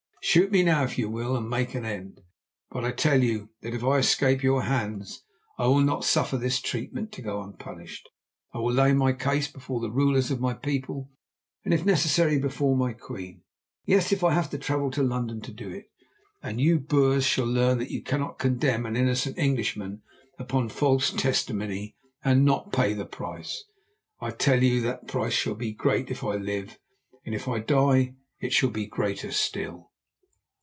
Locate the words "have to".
14.33-14.59